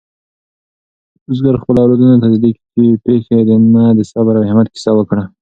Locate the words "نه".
3.75-3.83